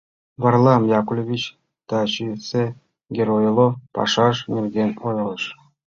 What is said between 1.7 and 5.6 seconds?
тачысе геройло пашаж нерген ойлыш.